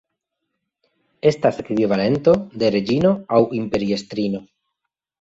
Estas 1.33 1.61
ekvivalento 1.65 2.35
de 2.65 2.73
"reĝino" 2.79 3.15
aŭ 3.39 3.43
"imperiestrino". 3.63 4.47